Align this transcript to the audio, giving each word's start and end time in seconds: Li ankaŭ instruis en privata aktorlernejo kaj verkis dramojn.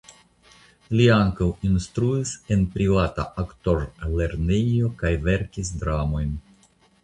Li 0.99 1.03
ankaŭ 1.15 1.49
instruis 1.67 2.31
en 2.57 2.65
privata 2.77 3.27
aktorlernejo 3.45 4.93
kaj 5.03 5.15
verkis 5.31 5.75
dramojn. 5.85 6.37